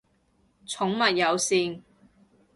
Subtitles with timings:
[0.03, 0.07] 寵物
[1.15, 1.79] 友善